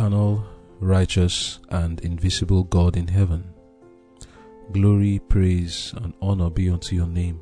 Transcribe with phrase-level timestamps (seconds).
[0.00, 0.42] eternal,
[0.80, 3.44] righteous, and invisible God in heaven.
[4.72, 7.38] Glory, praise, and honor be unto your name,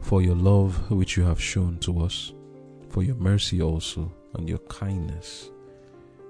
[0.00, 2.32] for your love which you have shown to us,
[2.88, 5.50] for your mercy also, and your kindness.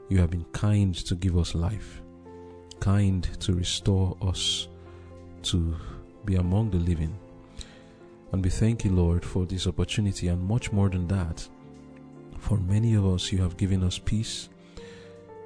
[0.09, 2.01] You have been kind to give us life,
[2.81, 4.69] kind to restore us
[5.43, 5.77] to
[6.25, 7.15] be among the living.
[8.33, 11.47] And we thank you, Lord, for this opportunity, and much more than that.
[12.39, 14.49] For many of us, you have given us peace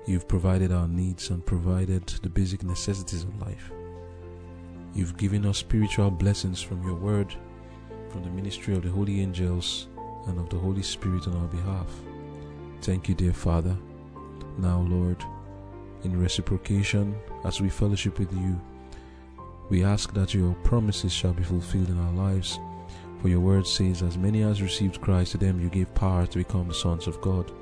[0.07, 3.71] You've provided our needs and provided the basic necessities of life.
[4.95, 7.35] You've given us spiritual blessings from your word,
[8.09, 9.89] from the ministry of the holy angels
[10.27, 11.87] and of the Holy Spirit on our behalf.
[12.83, 13.77] Thank you, dear Father.
[14.59, 15.23] Now, Lord,
[16.03, 17.15] in reciprocation,
[17.45, 18.61] as we fellowship with you,
[19.69, 22.59] we ask that your promises shall be fulfilled in our lives.
[23.21, 26.39] For your word says, As many as received Christ, to them you gave power to
[26.39, 27.53] become the sons of God.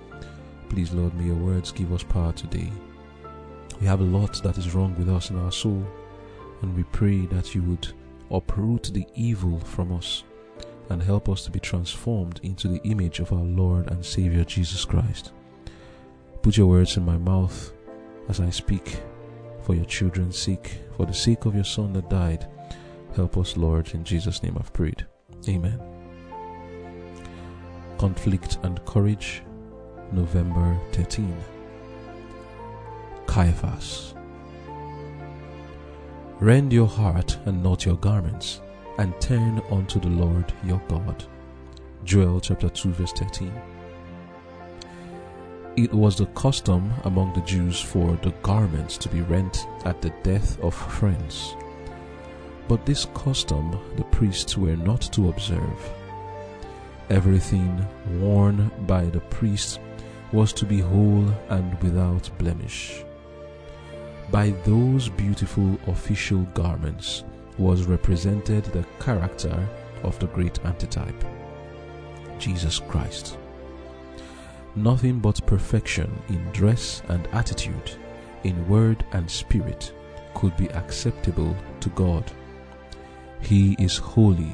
[0.68, 2.70] Please, Lord, may your words give us power today.
[3.80, 5.86] We have a lot that is wrong with us in our soul,
[6.62, 7.88] and we pray that you would
[8.30, 10.24] uproot the evil from us
[10.90, 14.84] and help us to be transformed into the image of our Lord and Savior Jesus
[14.84, 15.32] Christ.
[16.42, 17.72] Put your words in my mouth
[18.28, 19.00] as I speak
[19.62, 22.48] for your children's sake, for the sake of your Son that died.
[23.14, 25.06] Help us, Lord, in Jesus' name I've prayed.
[25.48, 25.80] Amen.
[27.98, 29.42] Conflict and courage
[30.12, 31.36] November 13.
[33.26, 34.14] Caiaphas.
[36.40, 38.60] Rend your heart and not your garments,
[38.98, 41.24] and turn unto the Lord your God.
[42.04, 43.52] Joel chapter 2, verse 13.
[45.76, 50.10] It was the custom among the Jews for the garments to be rent at the
[50.22, 51.54] death of friends.
[52.66, 55.92] But this custom the priests were not to observe.
[57.10, 57.86] Everything
[58.20, 59.80] worn by the priest
[60.32, 63.02] was to be whole and without blemish.
[64.30, 67.24] By those beautiful official garments
[67.56, 69.66] was represented the character
[70.02, 71.24] of the great antitype,
[72.38, 73.38] Jesus Christ.
[74.76, 77.92] Nothing but perfection in dress and attitude,
[78.44, 79.92] in word and spirit,
[80.34, 82.30] could be acceptable to God.
[83.40, 84.52] He is holy,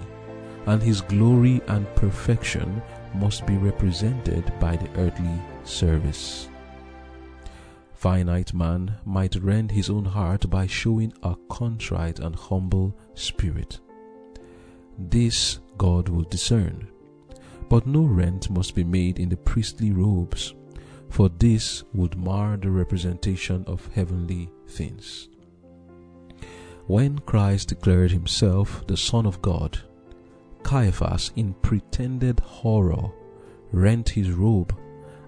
[0.66, 2.80] and his glory and perfection
[3.14, 6.48] must be represented by the earthly service.
[7.92, 13.80] Finite man might rend his own heart by showing a contrite and humble spirit.
[14.98, 16.88] This God will discern.
[17.68, 20.52] But no rent must be made in the priestly robes,
[21.08, 25.28] for this would mar the representation of heavenly things.
[26.86, 29.78] When Christ declared himself the Son of God,
[30.62, 33.10] Caiaphas, in pretended horror,
[33.72, 34.76] rent his robe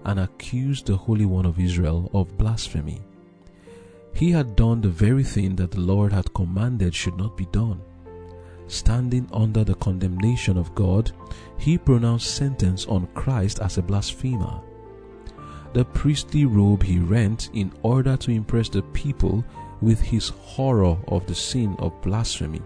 [0.07, 3.01] and accused the Holy One of Israel of blasphemy.
[4.13, 7.81] He had done the very thing that the Lord had commanded should not be done.
[8.67, 11.11] Standing under the condemnation of God,
[11.57, 14.59] he pronounced sentence on Christ as a blasphemer.
[15.73, 19.45] The priestly robe he rent in order to impress the people
[19.81, 22.61] with his horror of the sin of blasphemy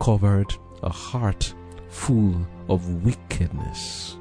[0.00, 1.54] covered a heart
[1.88, 2.34] full
[2.68, 4.17] of wickedness.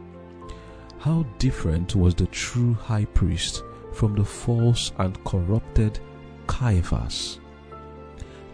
[1.00, 3.63] How different was the true high priest
[3.94, 6.00] from the false and corrupted
[6.47, 7.40] Caiaphas.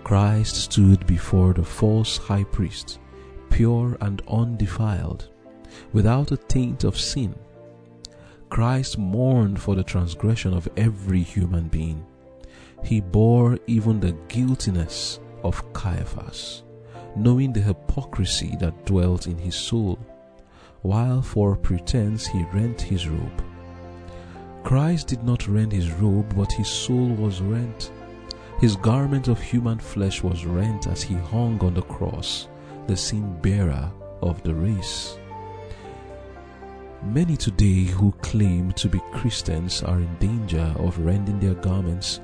[0.03, 2.99] Christ stood before the false high priest,
[3.49, 5.29] pure and undefiled,
[5.93, 7.33] without a taint of sin.
[8.49, 12.05] Christ mourned for the transgression of every human being.
[12.83, 16.63] He bore even the guiltiness of Caiaphas,
[17.15, 19.97] knowing the hypocrisy that dwelt in his soul
[20.83, 23.43] while for pretense he rent his robe.
[24.63, 27.91] Christ did not rend his robe, but his soul was rent.
[28.59, 32.47] His garment of human flesh was rent as he hung on the cross,
[32.87, 35.17] the sin bearer of the race.
[37.03, 42.21] Many today who claim to be Christians are in danger of rending their garments,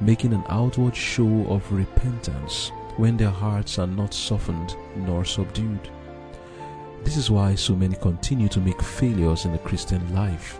[0.00, 5.90] making an outward show of repentance when their hearts are not softened nor subdued.
[7.04, 10.58] This is why so many continue to make failures in the Christian life.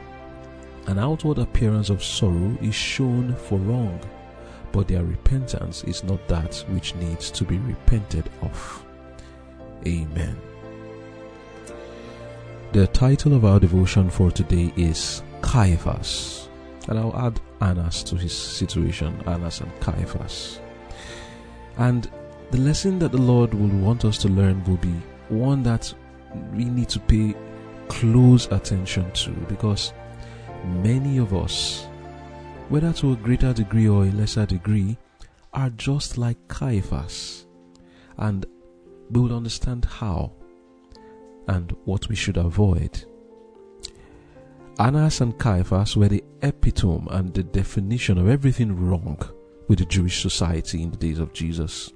[0.87, 4.01] An outward appearance of sorrow is shown for wrong,
[4.73, 8.85] but their repentance is not that which needs to be repented of.
[9.87, 10.37] Amen.
[12.73, 16.49] The title of our devotion for today is Caiaphas,
[16.89, 20.59] and I'll add Annas to his situation, Annas and Caiaphas.
[21.77, 22.11] And
[22.51, 24.95] the lesson that the Lord will want us to learn will be
[25.29, 25.93] one that
[26.55, 27.35] we need to pay
[27.89, 29.93] close attention to because
[30.65, 31.87] many of us
[32.73, 34.97] whether to a greater degree or a lesser degree,
[35.53, 37.45] are just like Caiaphas.
[38.17, 38.47] And
[39.11, 40.33] we will understand how
[41.49, 43.05] and what we should avoid.
[44.79, 49.19] Annas and Caiaphas were the epitome and the definition of everything wrong
[49.69, 51.93] with the Jewish society in the days of Jesus.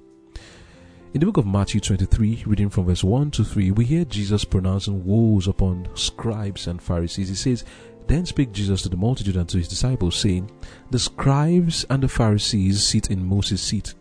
[1.17, 4.45] In the book of Matthew 23, reading from verse 1 to 3, we hear Jesus
[4.45, 7.29] pronouncing woes upon scribes and Pharisees.
[7.29, 7.65] He says,
[8.05, 10.51] Then spake Jesus to the multitude and to his disciples, saying,
[10.91, 13.95] The scribes and the Pharisees sit in Moses' seat,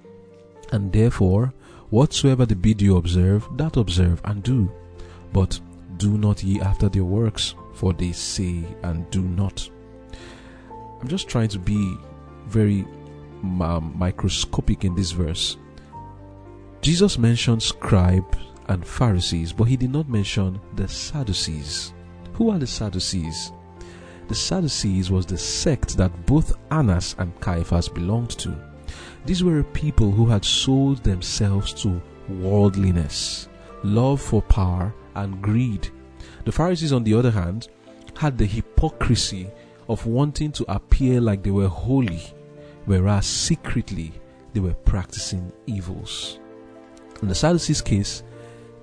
[0.72, 1.54] and therefore
[1.88, 4.70] whatsoever they bid you observe, that observe and do.
[5.32, 5.58] But
[5.96, 9.66] do not ye after their works, for they say and do not.
[11.00, 11.96] I'm just trying to be
[12.46, 12.82] very
[13.42, 15.56] um, microscopic in this verse
[16.86, 18.38] Jesus mentioned scribes
[18.68, 21.92] and Pharisees, but he did not mention the Sadducees.
[22.34, 23.50] Who are the Sadducees?
[24.28, 28.56] The Sadducees was the sect that both Annas and Caiaphas belonged to.
[29.24, 33.48] These were people who had sold themselves to worldliness,
[33.82, 35.88] love for power, and greed.
[36.44, 37.66] The Pharisees, on the other hand,
[38.16, 39.50] had the hypocrisy
[39.88, 42.22] of wanting to appear like they were holy,
[42.84, 44.12] whereas secretly
[44.52, 46.38] they were practicing evils.
[47.22, 48.22] In the Sadducees' case,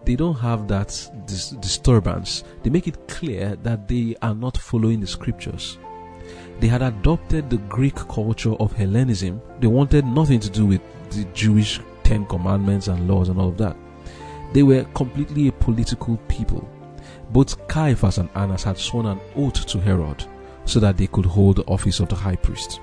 [0.05, 0.87] they don't have that
[1.25, 2.43] dis- disturbance.
[2.63, 5.77] They make it clear that they are not following the scriptures.
[6.59, 9.41] They had adopted the Greek culture of Hellenism.
[9.59, 10.81] They wanted nothing to do with
[11.11, 13.77] the Jewish Ten Commandments and laws and all of that.
[14.51, 16.67] They were completely a political people.
[17.31, 20.25] Both Caiaphas and Annas had sworn an oath to Herod
[20.65, 22.79] so that they could hold the office of the high priest.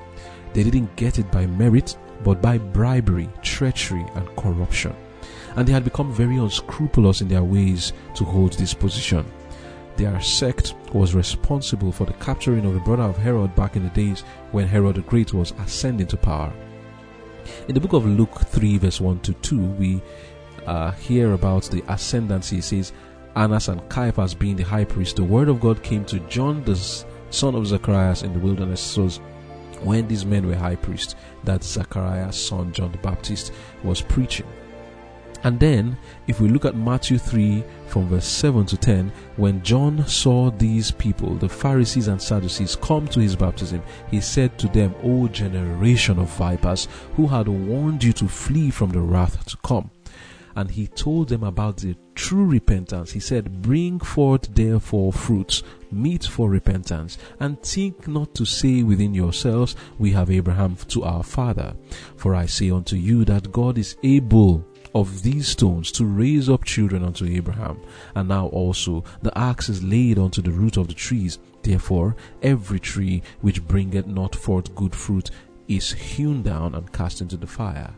[0.52, 4.94] They didn't get it by merit, but by bribery, treachery, and corruption
[5.56, 9.24] and they had become very unscrupulous in their ways to hold this position.
[9.96, 13.90] Their sect was responsible for the capturing of the brother of Herod back in the
[13.90, 16.52] days when Herod the Great was ascending to power.
[17.68, 20.02] In the book of Luke 3, verse 1 to 2, we
[20.66, 22.58] uh, hear about the ascendancy.
[22.58, 22.92] It says,
[23.36, 26.76] Annas and Caiaphas being the high priest, the word of God came to John, the
[27.30, 28.80] son of Zacharias, in the wilderness.
[28.80, 29.08] So
[29.82, 31.14] when these men were high priests,
[31.44, 33.52] that Zacharias' son John the Baptist
[33.82, 34.46] was preaching.
[35.42, 35.96] And then,
[36.26, 40.90] if we look at Matthew 3 from verse 7 to 10, when John saw these
[40.90, 46.18] people, the Pharisees and Sadducees, come to his baptism, he said to them, O generation
[46.18, 49.90] of vipers, who had warned you to flee from the wrath to come.
[50.56, 53.12] And he told them about the true repentance.
[53.12, 59.14] He said, Bring forth therefore fruits, meet for repentance, and think not to say within
[59.14, 61.74] yourselves, We have Abraham to our father.
[62.16, 66.64] For I say unto you that God is able of these stones to raise up
[66.64, 67.80] children unto Abraham.
[68.14, 71.38] And now also the axe is laid unto the root of the trees.
[71.62, 75.30] Therefore, every tree which bringeth not forth good fruit
[75.68, 77.94] is hewn down and cast into the fire.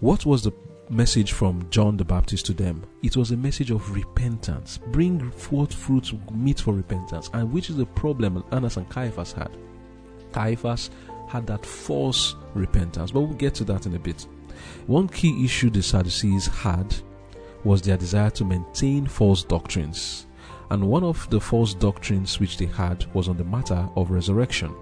[0.00, 0.52] What was the
[0.90, 2.84] message from John the Baptist to them?
[3.02, 4.78] It was a message of repentance.
[4.88, 7.30] Bring forth fruits meet for repentance.
[7.32, 9.56] And which is the problem Annas and Caiaphas had?
[10.32, 10.90] Caiaphas
[11.28, 14.26] had that false repentance, but we'll get to that in a bit.
[14.86, 16.94] One key issue the Sadducees had
[17.64, 20.26] was their desire to maintain false doctrines.
[20.70, 24.74] And one of the false doctrines which they had was on the matter of resurrection.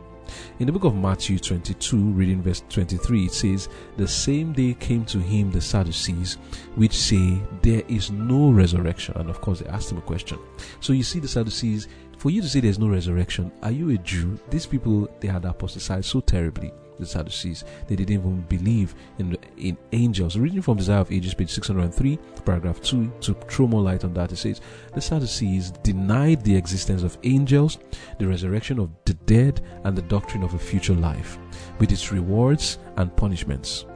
[0.59, 5.05] In the book of Matthew 22, reading verse 23, it says, The same day came
[5.07, 6.39] to him the Sadducees,
[6.77, 9.15] which say, There is no resurrection.
[9.17, 10.39] And of course, they asked him a question.
[10.81, 13.99] So you see, the Sadducees, for you to say there's no resurrection, are you a
[13.99, 14.39] Jew?
[14.49, 17.65] These people, they had apostatized so terribly the Sadducees.
[17.87, 20.37] They didn't even believe in in angels.
[20.37, 24.33] Reading from Desire of Ages, page 603, paragraph 2, to throw more light on that,
[24.33, 24.61] it says
[24.95, 27.79] the Sadducees denied the existence of angels,
[28.19, 31.39] the resurrection of the dead, and the doctrine of a future life,
[31.79, 33.87] with its rewards and punishments.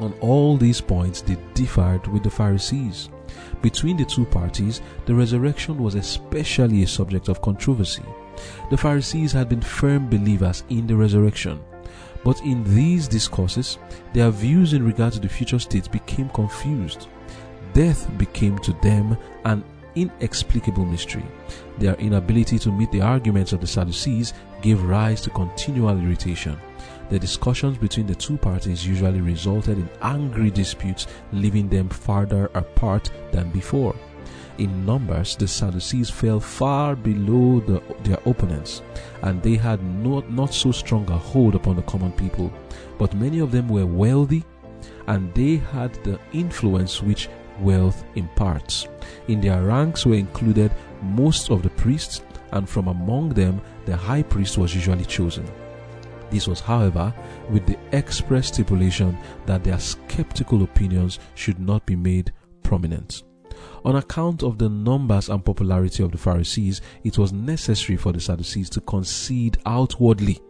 [0.00, 3.10] On all these points, they differed with the Pharisees.
[3.62, 8.02] Between the two parties, the resurrection was especially a subject of controversy.
[8.70, 11.60] The Pharisees had been firm believers in the resurrection,
[12.24, 13.78] but in these discourses,
[14.12, 17.08] their views in regard to the future state became confused.
[17.74, 19.62] Death became to them an
[19.94, 21.24] inexplicable mystery.
[21.78, 26.58] Their inability to meet the arguments of the Sadducees gave rise to continual irritation.
[27.10, 33.10] The discussions between the two parties usually resulted in angry disputes, leaving them farther apart
[33.30, 33.94] than before.
[34.56, 38.82] In numbers, the Sadducees fell far below the, their opponents,
[39.22, 42.52] and they had not, not so strong a hold upon the common people.
[42.96, 44.44] But many of them were wealthy,
[45.08, 47.28] and they had the influence which
[47.60, 48.86] wealth imparts.
[49.26, 50.70] In their ranks were included
[51.02, 55.50] most of the priests, and from among them the high priest was usually chosen.
[56.30, 57.12] This was, however,
[57.50, 62.32] with the express stipulation that their skeptical opinions should not be made
[62.62, 63.24] prominent.
[63.84, 68.20] On account of the numbers and popularity of the Pharisees, it was necessary for the
[68.20, 70.40] Sadducees to concede outwardly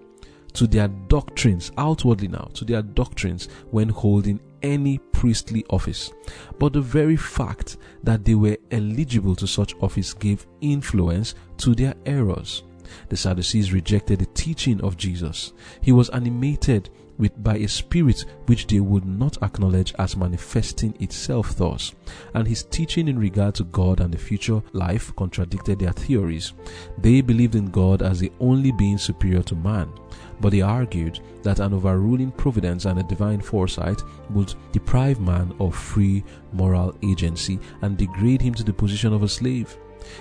[0.52, 6.12] to their doctrines, outwardly now, to their doctrines when holding any priestly office.
[6.60, 11.94] But the very fact that they were eligible to such office gave influence to their
[12.06, 12.62] errors.
[13.08, 15.52] The Sadducees rejected the teaching of Jesus.
[15.80, 21.56] He was animated with by a spirit which they would not acknowledge as manifesting itself
[21.56, 21.94] thus,
[22.34, 26.52] and his teaching in regard to God and the future life contradicted their theories.
[26.98, 29.92] They believed in God as the only being superior to man,
[30.40, 35.74] but they argued that an overruling providence and a divine foresight would deprive man of
[35.74, 39.76] free moral agency and degrade him to the position of a slave.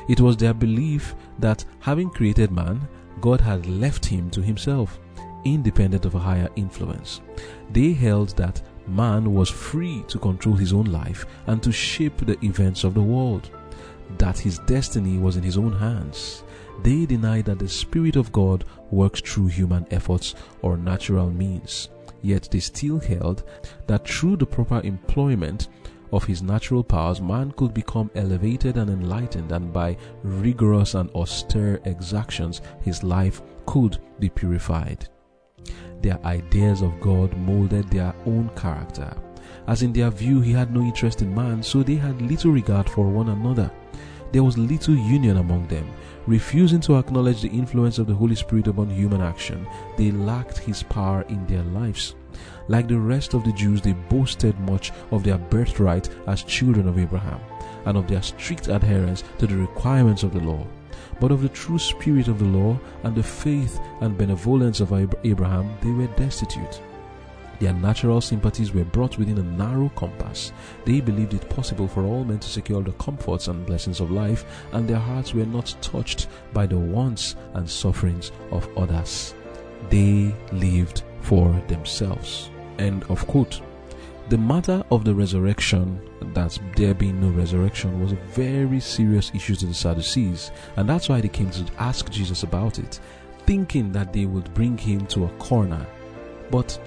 [0.07, 2.87] It was their belief that having created man,
[3.19, 4.99] God had left him to himself
[5.45, 7.21] independent of a higher influence.
[7.71, 12.43] They held that man was free to control his own life and to shape the
[12.43, 13.49] events of the world,
[14.17, 16.43] that his destiny was in his own hands.
[16.83, 21.89] They denied that the Spirit of God works through human efforts or natural means.
[22.21, 23.43] Yet they still held
[23.87, 25.67] that through the proper employment
[26.11, 31.79] of his natural powers, man could become elevated and enlightened, and by rigorous and austere
[31.85, 35.07] exactions, his life could be purified
[36.03, 39.15] their ideas of God molded their own character.
[39.67, 42.89] As in their view, he had no interest in man, so they had little regard
[42.89, 43.71] for one another.
[44.31, 45.87] There was little union among them.
[46.27, 49.65] Refusing to acknowledge the influence of the Holy Spirit upon human action,
[49.97, 52.15] they lacked his power in their lives.
[52.67, 56.97] Like the rest of the Jews, they boasted much of their birthright as children of
[56.97, 57.39] Abraham
[57.85, 60.65] and of their strict adherence to the requirements of the law
[61.19, 64.93] but of the true spirit of the law and the faith and benevolence of
[65.23, 66.81] Abraham they were destitute.
[67.59, 70.51] Their natural sympathies were brought within a narrow compass.
[70.85, 74.45] They believed it possible for all men to secure the comforts and blessings of life,
[74.73, 79.33] and their hearts were not touched by the wants and sufferings of others.
[79.89, 82.49] They lived for themselves.
[82.79, 83.61] End of quote.
[84.29, 86.01] The matter of the resurrection,
[86.33, 91.09] that there being no resurrection, was a very serious issue to the Sadducees, and that's
[91.09, 92.99] why they came to ask Jesus about it,
[93.45, 95.85] thinking that they would bring him to a corner.
[96.49, 96.79] But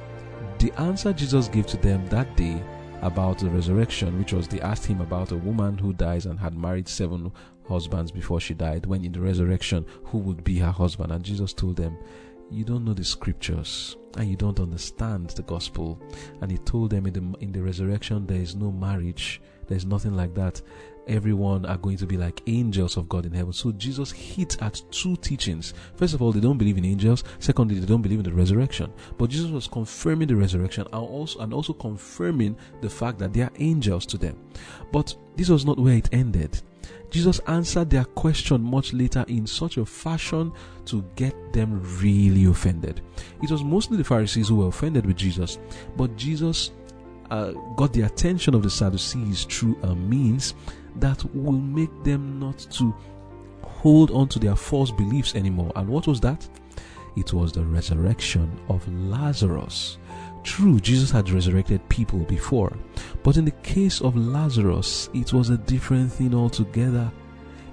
[0.59, 2.63] the answer Jesus gave to them that day
[3.03, 6.57] about the resurrection, which was they asked him about a woman who dies and had
[6.57, 7.31] married seven
[7.69, 11.13] husbands before she died, when in the resurrection, who would be her husband?
[11.13, 11.99] And Jesus told them,
[12.51, 16.01] You don't know the scriptures and you don't understand the gospel.
[16.41, 20.15] And he told them in the, in the resurrection, there is no marriage, there's nothing
[20.15, 20.63] like that.
[21.09, 23.53] Everyone are going to be like angels of God in heaven.
[23.53, 25.73] So Jesus hit at two teachings.
[25.95, 27.23] First of all, they don't believe in angels.
[27.39, 28.93] Secondly, they don't believe in the resurrection.
[29.17, 33.43] But Jesus was confirming the resurrection and also, and also confirming the fact that they
[33.43, 34.37] are angels to them.
[34.91, 36.61] But this was not where it ended.
[37.11, 40.53] Jesus answered their question much later in such a fashion
[40.87, 43.01] to get them really offended.
[43.43, 45.59] It was mostly the Pharisees who were offended with Jesus,
[45.97, 46.73] but Jesus
[47.31, 50.55] uh, got the attention of the Sadducees through a means
[50.97, 52.95] that will make them not to
[53.63, 55.73] hold on to their false beliefs anymore.
[55.77, 56.49] And what was that?
[57.17, 59.99] It was the resurrection of Lazarus.
[60.43, 62.77] True, Jesus had resurrected people before,
[63.27, 67.11] but in the case of Lazarus, it was a different thing altogether.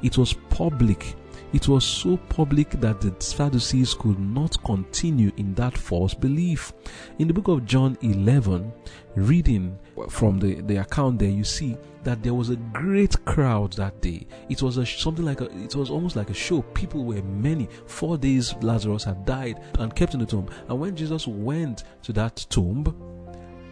[0.01, 1.13] It was public.
[1.53, 6.73] It was so public that the Sadducees could not continue in that false belief.
[7.19, 8.73] In the book of John 11,
[9.15, 9.77] reading
[10.09, 14.25] from the, the account there, you see that there was a great crowd that day.
[14.49, 16.63] It was a, something like a, it was almost like a show.
[16.73, 17.69] People were many.
[17.85, 20.49] Four days Lazarus had died and kept in the tomb.
[20.67, 23.12] And when Jesus went to that tomb,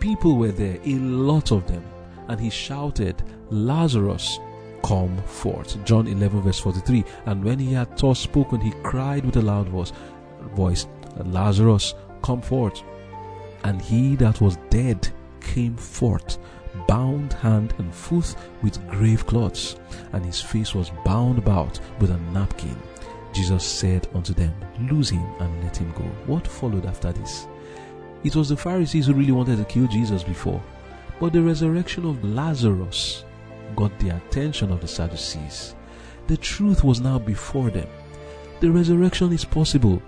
[0.02, 1.86] people were there, a lot of them.
[2.28, 4.40] And he shouted, Lazarus,
[4.84, 5.84] come forth.
[5.86, 7.06] John 11 verse 43.
[7.28, 9.94] And when he had thus spoken, he cried with a loud voice,
[10.56, 10.88] voice
[11.24, 12.82] Lazarus, come forth.
[13.64, 15.08] And he that was dead
[15.40, 16.38] came forth
[16.88, 19.76] bound hand and foot with grave cloths,
[20.14, 22.76] and his face was bound about with a napkin.
[23.34, 24.54] Jesus said unto them,
[24.90, 26.04] Loose him and let him go.
[26.26, 27.48] What followed after this?
[28.24, 30.62] It was the Pharisees who really wanted to kill Jesus before,
[31.20, 33.26] but the resurrection of Lazarus
[33.76, 35.76] got the attention of the Sadducees.
[36.28, 37.88] The truth was now before them.
[38.60, 40.02] The resurrection is possible.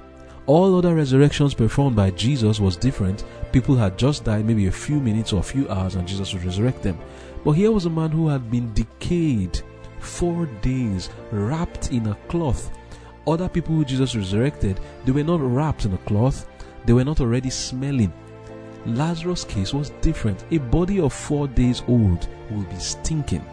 [0.45, 3.23] All other resurrections performed by Jesus was different.
[3.51, 6.43] People had just died maybe a few minutes or a few hours and Jesus would
[6.43, 6.99] resurrect them.
[7.43, 9.61] But here was a man who had been decayed
[9.99, 12.69] four days, wrapped in a cloth,
[13.25, 16.45] Other people who Jesus resurrected, they were not wrapped in a cloth,
[16.85, 18.13] they were not already smelling.
[18.85, 20.43] Lazarus' case was different.
[20.51, 23.45] A body of four days old will be stinking,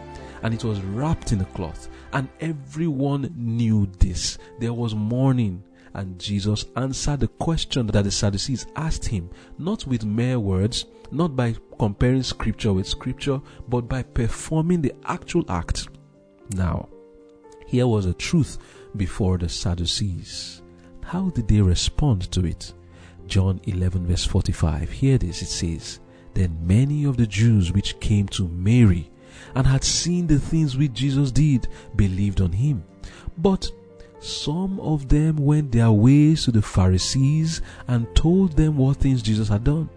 [0.43, 1.89] and it was wrapped in a cloth.
[2.13, 4.37] And everyone knew this.
[4.59, 10.05] There was mourning, and Jesus answered the question that the Sadducees asked him, not with
[10.05, 15.87] mere words, not by comparing scripture with scripture, but by performing the actual act.
[16.55, 16.89] Now,
[17.67, 18.57] here was a truth
[18.97, 20.61] before the Sadducees.
[21.03, 22.73] How did they respond to it?
[23.31, 24.91] John 11, verse 45.
[24.91, 26.01] Hear this it says,
[26.33, 29.09] Then many of the Jews which came to Mary
[29.55, 32.83] and had seen the things which Jesus did believed on him.
[33.37, 33.71] But
[34.19, 39.47] some of them went their ways to the Pharisees and told them what things Jesus
[39.47, 39.89] had done.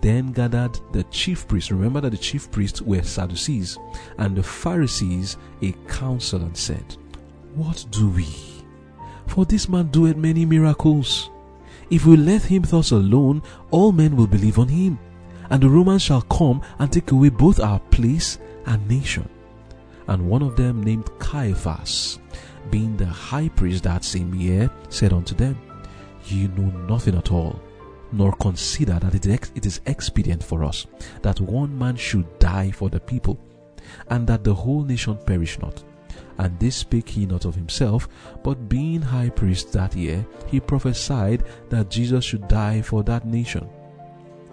[0.00, 1.72] Then gathered the chief priests.
[1.72, 3.76] Remember that the chief priests were Sadducees,
[4.18, 6.96] and the Pharisees a council and said,
[7.56, 8.28] What do we?
[9.26, 11.30] For this man doeth many miracles.
[11.90, 14.98] If we let him thus alone, all men will believe on him,
[15.48, 19.28] and the Romans shall come and take away both our place and nation.
[20.06, 22.18] And one of them, named Caiaphas,
[22.70, 25.58] being the high priest that same year, said unto them,
[26.26, 27.58] Ye know nothing at all,
[28.12, 30.86] nor consider that it is expedient for us
[31.22, 33.38] that one man should die for the people,
[34.08, 35.82] and that the whole nation perish not.
[36.38, 38.08] And this spake he not of himself,
[38.44, 43.68] but being high priest that year, he prophesied that Jesus should die for that nation.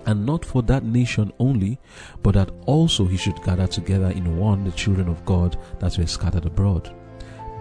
[0.07, 1.79] And not for that nation only,
[2.21, 6.07] but that also he should gather together in one the children of God that were
[6.07, 6.93] scattered abroad.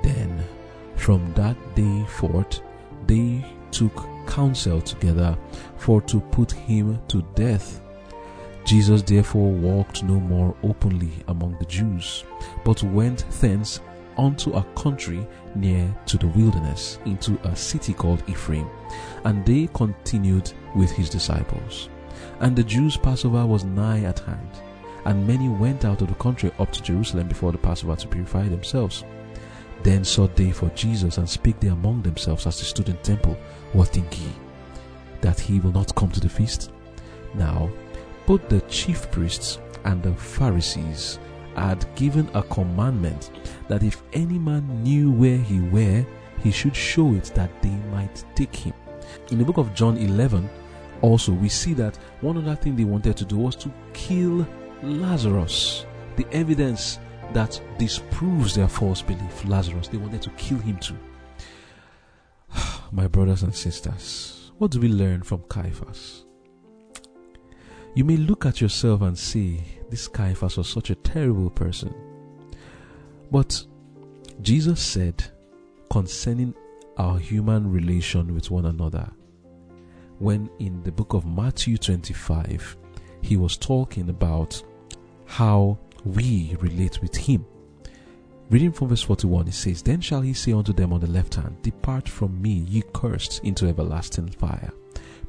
[0.02, 0.42] Then,
[0.96, 2.60] from that day forth,
[3.06, 5.36] they took counsel together
[5.76, 7.80] for to put him to death.
[8.64, 12.24] Jesus therefore walked no more openly among the Jews,
[12.64, 13.80] but went thence
[14.18, 18.68] unto a country near to the wilderness, into a city called Ephraim.
[19.25, 21.88] And they continued with his disciples.
[22.40, 24.48] And the Jews' Passover was nigh at hand,
[25.05, 28.48] and many went out of the country up to Jerusalem before the Passover to purify
[28.48, 29.05] themselves.
[29.83, 33.37] Then sought they for Jesus, and spake they among themselves as they stood in temple,
[33.72, 34.29] What think ye?
[35.20, 36.72] That he will not come to the feast?
[37.35, 37.70] Now,
[38.27, 41.18] both the chief priests and the Pharisees
[41.56, 43.30] had given a commandment
[43.68, 46.04] that if any man knew where he were,
[46.42, 48.74] he should show it that they might take him.
[49.30, 50.48] In the book of John 11,
[51.00, 54.46] also, we see that one other thing they wanted to do was to kill
[54.82, 55.86] Lazarus.
[56.16, 56.98] The evidence
[57.32, 60.96] that disproves their false belief, Lazarus, they wanted to kill him too.
[62.92, 66.24] My brothers and sisters, what do we learn from Caiaphas?
[67.94, 69.62] You may look at yourself and say,
[69.94, 71.94] This Caiaphas was such a terrible person.
[73.30, 73.64] But
[74.42, 75.22] Jesus said
[75.88, 76.52] concerning
[76.96, 79.09] our human relation with one another,
[80.18, 82.76] when in the book of Matthew 25,
[83.22, 84.61] he was talking about
[85.26, 87.46] how we relate with him.
[88.50, 91.37] Reading from verse 41, it says, Then shall he say unto them on the left
[91.37, 94.72] hand, Depart from me, ye cursed, into everlasting fire,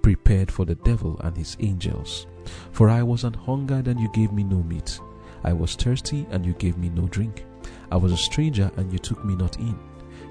[0.01, 2.25] prepared for the devil and his angels.
[2.71, 4.99] For I was an hungered, and you gave me no meat.
[5.43, 7.45] I was thirsty, and you gave me no drink.
[7.91, 9.77] I was a stranger, and you took me not in.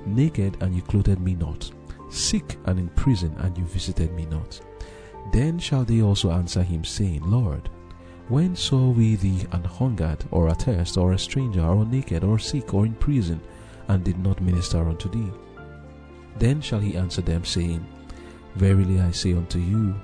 [0.07, 1.71] Naked, and you clothed me not.
[2.11, 4.61] Sick and in prison, and you visited me not.
[5.33, 7.71] Then shall they also answer him, saying, Lord,
[8.29, 12.73] when saw we thee an hungered, or athirst, or a stranger, or naked, or sick,
[12.73, 13.41] or in prison,
[13.89, 15.31] and did not minister unto thee?
[16.39, 17.87] Then shall he answer them, saying,
[18.57, 19.95] Verily I say unto you,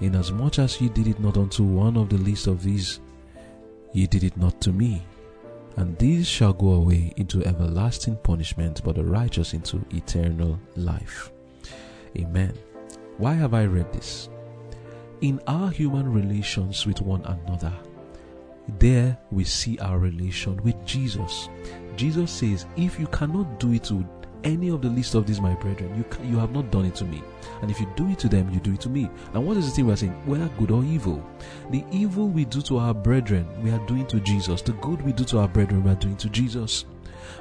[0.00, 3.00] inasmuch as ye did it not unto one of the least of these,
[3.92, 5.02] ye did it not to me.
[5.76, 11.30] And these shall go away into everlasting punishment, but the righteous into eternal life.
[12.16, 12.54] Amen.
[13.18, 14.30] Why have I read this?
[15.20, 17.72] in our human relations with one another,
[18.78, 21.48] there we see our relation with Jesus.
[21.96, 24.06] Jesus says, If you cannot do it to
[24.46, 27.04] any of the least of these, my brethren, you, you have not done it to
[27.04, 27.22] me.
[27.60, 29.10] And if you do it to them, you do it to me.
[29.34, 30.12] And what is the thing we're saying?
[30.24, 31.22] Whether good or evil.
[31.70, 34.62] The evil we do to our brethren, we are doing to Jesus.
[34.62, 36.84] The good we do to our brethren, we are doing to Jesus.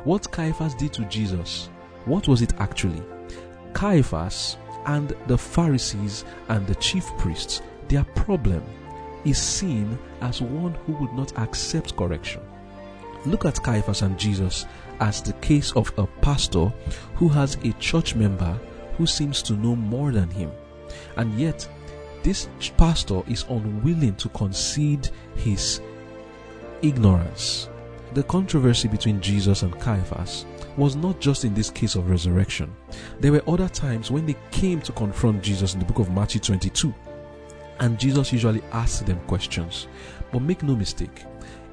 [0.04, 1.70] What Caiaphas did to Jesus,
[2.06, 3.04] what was it actually?
[3.74, 8.64] Caiaphas and the Pharisees and the chief priests, their problem
[9.26, 12.42] is seen as one who would not accept correction.
[13.26, 14.66] Look at Caiaphas and Jesus
[15.00, 16.72] as the case of a pastor
[17.16, 18.58] who has a church member
[18.98, 20.52] who seems to know more than him.
[21.18, 21.68] And yet,
[22.24, 25.82] this pastor is unwilling to concede his
[26.82, 27.70] ignorance.
[28.14, 30.46] The controversy between Jesus and Caiaphas
[30.78, 32.74] was not just in this case of resurrection.
[33.20, 36.42] There were other times when they came to confront Jesus in the book of Matthew
[36.42, 36.94] 22,
[37.80, 39.88] and Jesus usually asked them questions.
[40.32, 41.26] But make no mistake,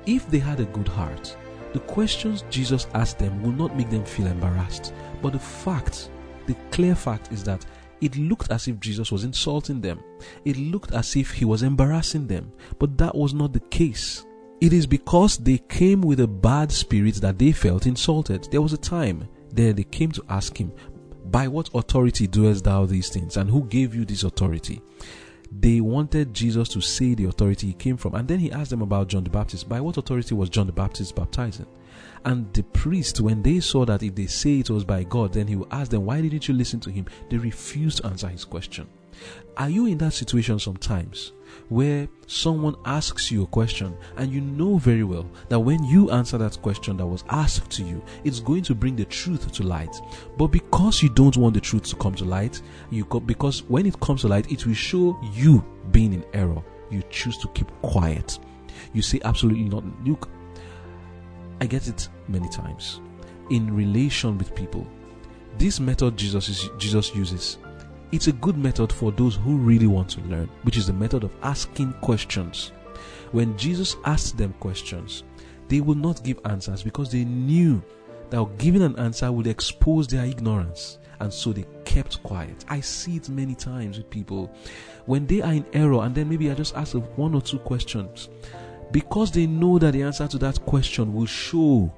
[0.06, 1.36] if they had a good heart,
[1.72, 4.92] the questions Jesus asked them will not make them feel embarrassed.
[5.22, 6.10] But the fact,
[6.46, 7.64] the clear fact is that
[8.00, 10.02] it looked as if Jesus was insulting them.
[10.44, 12.52] It looked as if he was embarrassing them.
[12.78, 14.26] But that was not the case.
[14.60, 18.48] It is because they came with a bad spirit that they felt insulted.
[18.50, 20.72] There was a time there they came to ask him,
[21.30, 23.36] By what authority doest thou these things?
[23.36, 24.80] And who gave you this authority?
[25.60, 28.14] They wanted Jesus to say the authority he came from.
[28.14, 29.68] And then he asked them about John the Baptist.
[29.68, 31.66] By what authority was John the Baptist baptizing?
[32.24, 35.46] And the priest, when they saw that if they say it was by God, then
[35.46, 37.06] he will ask them, Why didn't you listen to him?
[37.28, 38.88] They refused to answer his question.
[39.56, 41.32] Are you in that situation sometimes
[41.68, 46.38] where someone asks you a question and you know very well that when you answer
[46.38, 49.94] that question that was asked to you, it's going to bring the truth to light.
[50.36, 52.60] But because you don't want the truth to come to light,
[52.90, 56.62] you because when it comes to light, it will show you being in error.
[56.90, 58.38] You choose to keep quiet.
[58.92, 59.84] You say absolutely not.
[60.04, 60.28] Look,
[61.60, 63.00] I get it many times
[63.50, 64.86] in relation with people.
[65.58, 67.58] This method Jesus is, Jesus uses,
[68.12, 71.24] it's a good method for those who really want to learn, which is the method
[71.24, 72.72] of asking questions.
[73.32, 75.24] When Jesus asked them questions,
[75.68, 77.82] they would not give answers because they knew
[78.28, 82.64] that giving an answer would expose their ignorance and so they kept quiet.
[82.68, 84.54] I see it many times with people
[85.06, 88.28] when they are in error and then maybe I just ask one or two questions
[88.90, 91.92] because they know that the answer to that question will show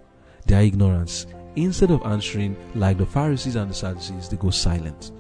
[0.46, 1.27] their ignorance.
[1.57, 5.11] Instead of answering like the Pharisees and the Sadducees, they go silent.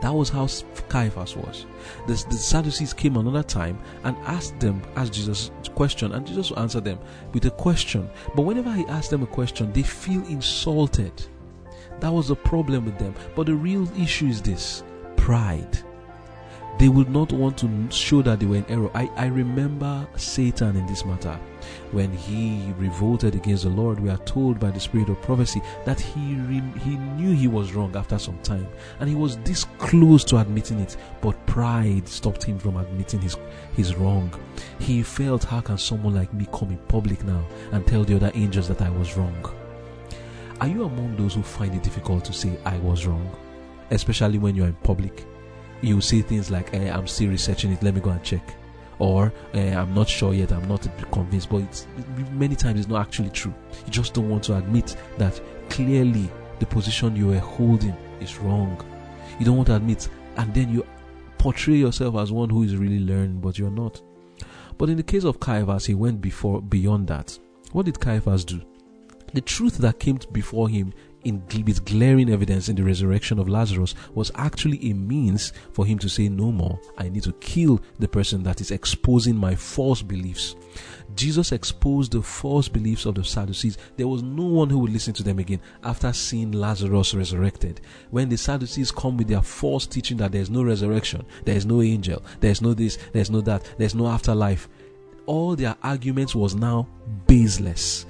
[0.00, 0.48] That was how
[0.88, 1.66] Caiaphas was.
[2.06, 6.52] The, the, Sadducees came another time and asked them, asked Jesus a question, and Jesus
[6.52, 6.98] answered them
[7.34, 8.08] with a question.
[8.34, 11.12] But whenever he asked them a question, they feel insulted.
[12.00, 13.14] That was the problem with them.
[13.34, 14.82] But the real issue is this
[15.16, 15.78] pride
[16.80, 18.90] they would not want to show that they were in error.
[18.94, 21.38] I, I remember Satan in this matter.
[21.92, 26.00] When he revolted against the Lord, we are told by the spirit of prophecy that
[26.00, 28.66] he, re- he knew he was wrong after some time.
[28.98, 33.36] And he was this close to admitting it, but pride stopped him from admitting his,
[33.76, 34.32] his wrong.
[34.78, 38.32] He felt, how can someone like me come in public now and tell the other
[38.32, 39.54] angels that I was wrong?
[40.62, 43.36] Are you among those who find it difficult to say, I was wrong?
[43.90, 45.26] Especially when you're in public
[45.82, 48.54] you see things like, eh, I'm still researching it, let me go and check.
[48.98, 51.48] Or eh, I'm not sure yet, I'm not convinced.
[51.48, 51.86] But it's,
[52.32, 53.54] many times it's not actually true.
[53.86, 55.40] You just don't want to admit that
[55.70, 58.78] clearly the position you are holding is wrong.
[59.38, 60.86] You don't want to admit, and then you
[61.38, 64.02] portray yourself as one who is really learning, but you're not.
[64.76, 67.38] But in the case of Caiaphas, he went before beyond that.
[67.72, 68.60] What did Caiaphas do?
[69.32, 70.92] The truth that came before him
[71.24, 75.98] in, with glaring evidence in the resurrection of Lazarus was actually a means for him
[75.98, 76.78] to say, No more.
[76.98, 80.56] I need to kill the person that is exposing my false beliefs.
[81.16, 83.78] Jesus exposed the false beliefs of the Sadducees.
[83.96, 87.80] There was no one who would listen to them again after seeing Lazarus resurrected.
[88.10, 92.22] When the Sadducees come with their false teaching that there's no resurrection, there's no angel,
[92.38, 94.68] there's no this, there's no that, there's no afterlife,
[95.26, 96.88] all their arguments was now
[97.26, 98.06] baseless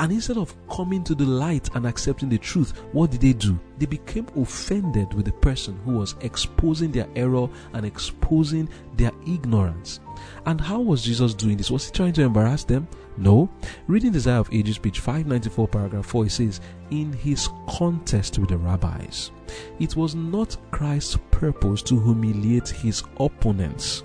[0.00, 3.60] and instead of coming to the light and accepting the truth, what did they do?
[3.78, 10.00] They became offended with the person who was exposing their error and exposing their ignorance.
[10.46, 11.70] And how was Jesus doing this?
[11.70, 12.88] Was he trying to embarrass them?
[13.18, 13.50] No.
[13.88, 16.60] Reading Desire of Ages, page 594, paragraph 4, it says,
[16.90, 19.30] In his contest with the rabbis,
[19.78, 24.02] it was not Christ's purpose to humiliate his opponents.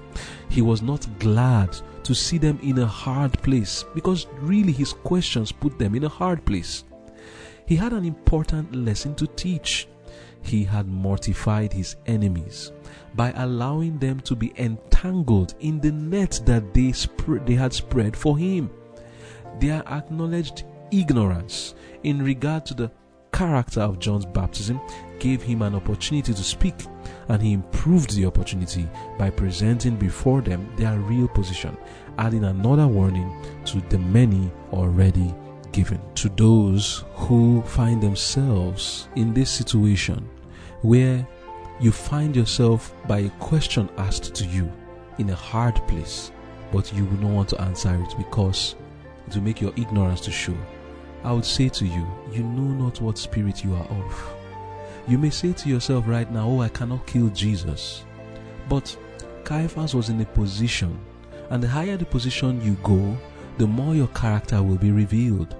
[0.49, 5.51] He was not glad to see them in a hard place because really his questions
[5.51, 6.83] put them in a hard place.
[7.65, 9.87] He had an important lesson to teach.
[10.43, 12.71] He had mortified his enemies
[13.15, 18.15] by allowing them to be entangled in the net that they, sp- they had spread
[18.15, 18.69] for him.
[19.59, 22.91] Their acknowledged ignorance in regard to the
[23.33, 24.79] character of John's baptism
[25.19, 26.75] gave him an opportunity to speak,
[27.29, 31.77] and he improved the opportunity by presenting before them their real position,
[32.17, 33.33] adding another warning
[33.65, 35.33] to the many already
[35.71, 35.99] given.
[36.15, 40.27] To those who find themselves in this situation
[40.81, 41.27] where
[41.79, 44.71] you find yourself by a question asked to you
[45.17, 46.31] in a hard place,
[46.71, 48.75] but you will not want to answer it because
[49.27, 50.55] it will make your ignorance to show.
[51.23, 54.34] I would say to you, you know not what spirit you are of.
[55.07, 58.03] You may say to yourself right now, Oh, I cannot kill Jesus.
[58.67, 58.95] But
[59.43, 60.99] Caiaphas was in a position,
[61.49, 63.15] and the higher the position you go,
[63.57, 65.55] the more your character will be revealed.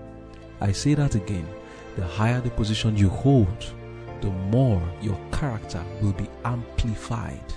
[0.59, 1.47] I say that again.
[1.95, 3.73] the higher the position you hold,
[4.21, 7.53] the more your character will be amplified.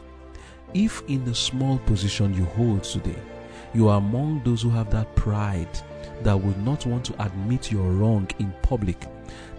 [0.74, 3.18] If in the small position you hold today,
[3.74, 5.68] you are among those who have that pride
[6.22, 9.06] that would not want to admit you're wrong in public,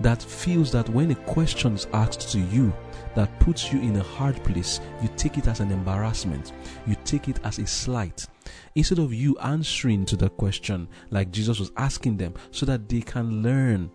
[0.02, 2.74] that feels that when a question is asked to you
[3.16, 6.54] that puts you in a hard place, you take it as an embarrassment,
[6.86, 8.28] you take it as a slight.
[8.76, 13.02] Instead of you answering to the question like Jesus was asking them so that they
[13.02, 13.92] can learn,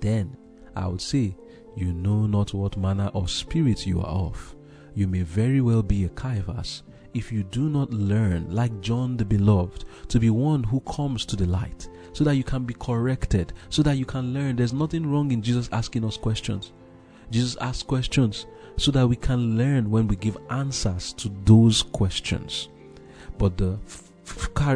[0.00, 0.36] then
[0.76, 1.36] I would say,
[1.76, 4.54] You know not what manner of spirit you are of.
[4.94, 6.82] You may very well be a Caiaphas
[7.14, 11.36] if you do not learn, like John the Beloved, to be one who comes to
[11.36, 14.56] the light, so that you can be corrected, so that you can learn.
[14.56, 16.72] There's nothing wrong in Jesus asking us questions.
[17.30, 18.46] Jesus asks questions
[18.76, 22.68] so that we can learn when we give answers to those questions.
[23.38, 23.78] But the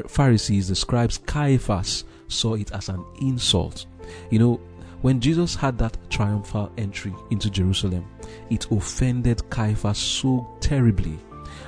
[0.09, 3.87] Pharisees, the scribes, Caiaphas, saw it as an insult.
[4.31, 4.61] You know,
[5.03, 8.07] when Jesus had that triumphal entry into Jerusalem,
[8.51, 11.19] it offended Caiaphas so terribly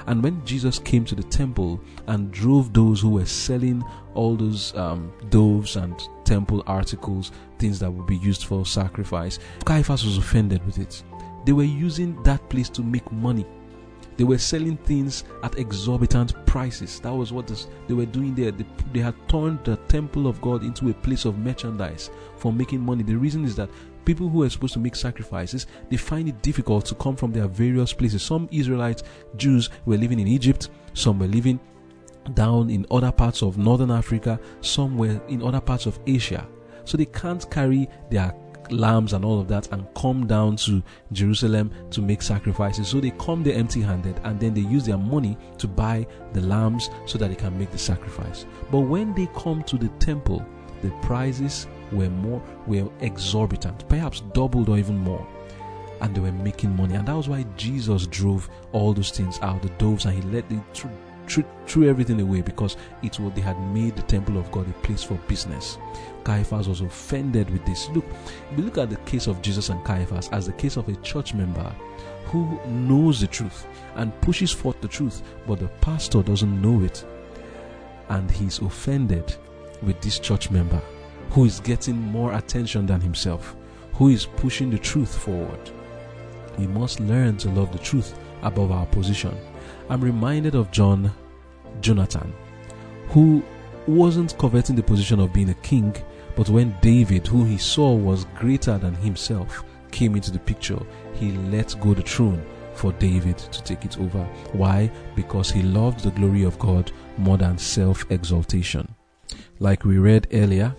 [0.07, 4.75] and when Jesus came to the temple and drove those who were selling all those
[4.77, 10.65] um, doves and temple articles, things that would be used for sacrifice, Caiaphas was offended
[10.67, 11.03] with it.
[11.45, 13.47] They were using that place to make money.
[14.17, 17.01] They were selling things at exorbitant prices.
[17.01, 18.51] That was what this, they were doing there.
[18.51, 22.81] They, they had turned the temple of God into a place of merchandise for making
[22.81, 23.03] money.
[23.03, 23.69] The reason is that
[24.07, 27.49] people who are supposed to make sacrifices, they find it difficult to come from their
[27.49, 28.23] various places.
[28.23, 29.03] Some Israelites,
[29.37, 31.61] Jews were living in Egypt, some were living
[32.33, 36.47] down in other parts of northern Africa, some were in other parts of Asia.
[36.85, 38.35] So they can't carry their
[38.71, 42.89] lambs and all of that and come down to Jerusalem to make sacrifices.
[42.89, 46.41] So they come there empty handed and then they use their money to buy the
[46.41, 48.47] lambs so that they can make the sacrifice.
[48.71, 50.45] But when they come to the temple,
[50.83, 55.27] the prices were more were exorbitant, perhaps doubled or even more.
[56.01, 56.95] And they were making money.
[56.95, 60.49] And that was why Jesus drove all those things out, the doves, and he let
[60.51, 60.61] the
[61.27, 64.73] threw, threw everything away because it was they had made the temple of God a
[64.87, 65.79] place for business.
[66.25, 67.89] Caiaphas was offended with this.
[67.91, 68.05] Look,
[68.57, 71.35] we look at the case of Jesus and Caiaphas as the case of a church
[71.35, 71.75] member
[72.27, 77.05] who knows the truth and pushes forth the truth, but the pastor doesn't know it.
[78.09, 79.35] And he's offended
[79.83, 80.81] with this church member
[81.31, 83.57] who is getting more attention than himself,
[83.95, 85.71] who is pushing the truth forward.
[86.59, 89.37] We must learn to love the truth above our position.
[89.89, 91.13] I'm reminded of John
[91.81, 92.33] Jonathan,
[93.09, 93.43] who
[93.87, 95.95] wasn't coveting the position of being a king,
[96.35, 100.79] but when David, who he saw was greater than himself, came into the picture,
[101.15, 104.25] he let go the throne for David to take it over.
[104.53, 104.91] Why?
[105.15, 108.95] Because he loved the glory of God more than self exaltation.
[109.59, 110.75] Like we read earlier,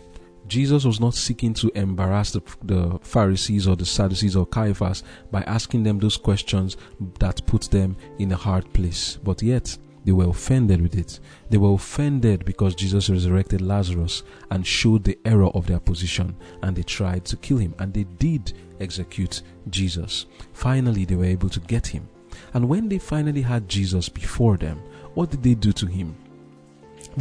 [0.47, 5.41] Jesus was not seeking to embarrass the, the, Pharisees or the Sadducees or Caiaphas by
[5.43, 6.77] asking them those questions
[7.19, 9.17] that put them in a hard place.
[9.23, 11.19] But yet, they were offended with it.
[11.49, 16.75] They were offended because Jesus resurrected Lazarus and showed the error of their position, and
[16.75, 20.27] they tried to kill him, and they did execute Jesus.
[20.53, 22.07] Finally, they were able to get him.
[22.53, 24.81] And when they finally had Jesus before them,
[25.13, 26.15] what did they do to him?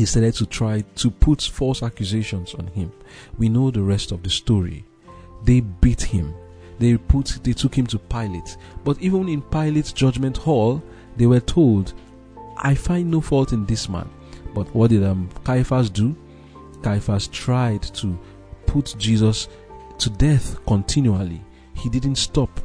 [0.05, 2.93] Started to try to put false accusations on him.
[3.39, 4.85] We know the rest of the story.
[5.45, 6.35] They beat him.
[6.79, 8.57] They put they took him to Pilate.
[8.85, 10.83] But even in Pilate's judgment hall,
[11.17, 11.95] they were told,
[12.59, 14.09] I find no fault in this man.
[14.55, 16.15] But what did um, Caiaphas do?
[16.83, 18.19] Caiaphas tried to
[18.67, 19.49] put Jesus
[19.99, 21.43] to death continually.
[21.75, 22.61] He didn't stop.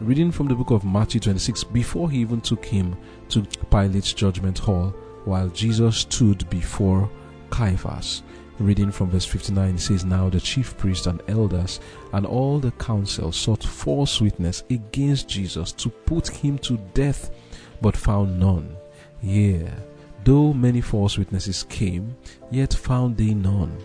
[0.00, 2.96] Reading from the book of Matthew 26, before he even took him
[3.28, 7.10] to Pilate's judgment hall, while Jesus stood before
[7.50, 8.22] Caiaphas.
[8.58, 11.80] Reading from verse 59, says, Now the chief priests and elders
[12.12, 17.30] and all the council sought false witness against Jesus to put him to death,
[17.80, 18.76] but found none.
[19.22, 19.68] Yea,
[20.24, 22.16] though many false witnesses came,
[22.50, 23.76] yet found they none.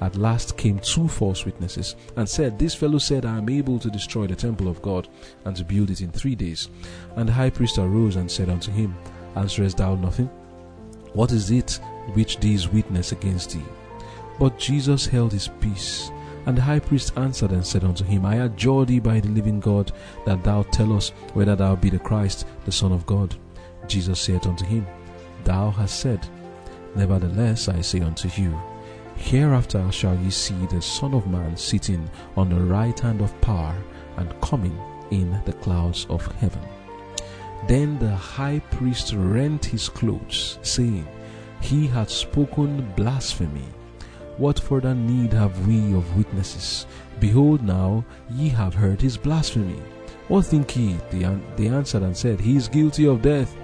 [0.00, 3.90] At last came two false witnesses and said, This fellow said, I am able to
[3.90, 5.08] destroy the temple of God
[5.44, 6.68] and to build it in three days.
[7.14, 8.94] And the high priest arose and said unto him,
[9.34, 10.28] Answerest thou nothing?
[11.16, 11.80] What is it
[12.12, 13.64] which these witness against thee?
[14.38, 16.10] But Jesus held his peace.
[16.44, 19.58] And the high priest answered and said unto him, I adjure thee by the living
[19.58, 19.92] God
[20.26, 23.34] that thou tell us whether thou be the Christ, the Son of God.
[23.88, 24.86] Jesus said unto him,
[25.44, 26.28] Thou hast said,
[26.94, 28.54] Nevertheless I say unto you,
[29.16, 33.74] Hereafter shall ye see the Son of Man sitting on the right hand of power
[34.18, 34.78] and coming
[35.10, 36.75] in the clouds of heaven.
[37.66, 41.06] Then the high priest rent his clothes, saying,
[41.60, 43.66] He hath spoken blasphemy.
[44.36, 46.86] What further need have we of witnesses?
[47.18, 49.80] Behold, now ye have heard his blasphemy.
[50.28, 50.96] What think ye?
[51.10, 53.56] They, they answered and said, He is guilty of death.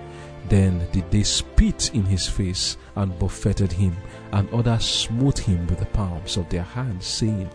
[0.48, 3.96] Then did they spit in his face and buffeted him,
[4.33, 7.50] and others smote him with the palms of their hands, saying,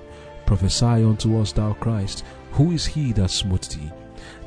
[0.46, 3.92] Prophesy unto us, thou Christ, who is he that smote thee?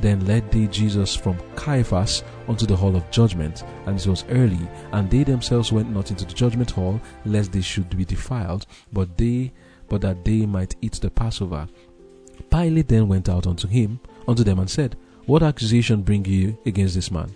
[0.01, 4.69] Then led they Jesus from Caiaphas unto the hall of judgment, and it was early,
[4.93, 9.17] and they themselves went not into the judgment hall, lest they should be defiled, but
[9.19, 9.53] they
[9.89, 11.69] but that they might eat the Passover.
[12.51, 16.95] Pilate then went out unto him, unto them, and said, What accusation bring ye against
[16.95, 17.35] this man?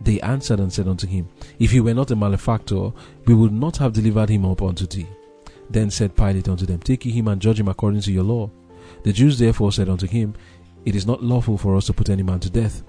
[0.00, 2.92] They answered and said unto him, If he were not a malefactor,
[3.26, 5.08] we would not have delivered him up unto thee.
[5.68, 8.48] Then said Pilate unto them, Take ye him and judge him according to your law.
[9.02, 10.34] The Jews therefore said unto him,
[10.84, 12.82] It is not lawful for us to put any man to death,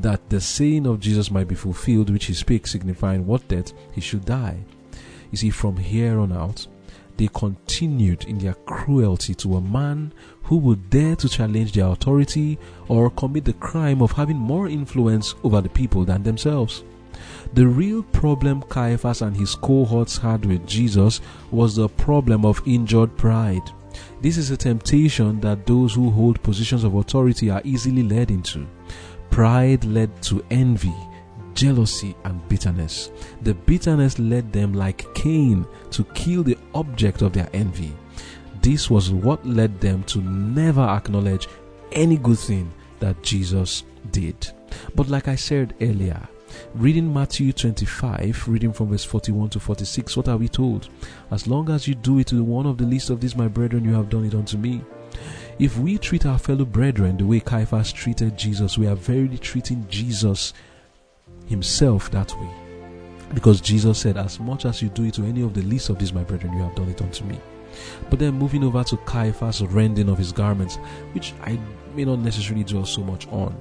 [0.00, 4.00] that the saying of Jesus might be fulfilled, which he spake, signifying what death he
[4.00, 4.64] should die.
[5.30, 6.66] You see, from here on out,
[7.16, 10.12] they continued in their cruelty to a man
[10.44, 12.58] who would dare to challenge their authority
[12.88, 16.82] or commit the crime of having more influence over the people than themselves.
[17.54, 21.20] The real problem Caiaphas and his cohorts had with Jesus
[21.52, 23.62] was the problem of injured pride.
[24.20, 28.66] This is a temptation that those who hold positions of authority are easily led into.
[29.30, 30.94] Pride led to envy,
[31.54, 33.10] jealousy, and bitterness.
[33.42, 37.92] The bitterness led them, like Cain, to kill the object of their envy.
[38.62, 41.48] This was what led them to never acknowledge
[41.92, 44.50] any good thing that Jesus did.
[44.94, 46.28] But, like I said earlier,
[46.74, 50.88] reading Matthew 25, reading from verse 41 to 46, what are we told?
[51.30, 53.84] As long as you do it to one of the least of these, my brethren,
[53.84, 54.82] you have done it unto me.
[55.58, 59.86] If we treat our fellow brethren the way Caiaphas treated Jesus, we are verily treating
[59.88, 60.52] Jesus
[61.46, 62.50] himself that way.
[63.32, 65.98] Because Jesus said, As much as you do it to any of the least of
[65.98, 67.38] these, my brethren, you have done it unto me.
[68.10, 70.76] But then moving over to Caiaphas' rending of his garments,
[71.12, 71.58] which I
[71.94, 73.56] may not necessarily dwell so much on.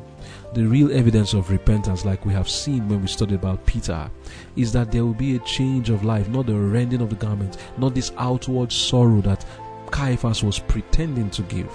[0.53, 4.11] The real evidence of repentance, like we have seen when we studied about Peter,
[4.55, 7.57] is that there will be a change of life, not the rending of the garment,
[7.79, 9.43] not this outward sorrow that
[9.89, 11.73] Caiaphas was pretending to give.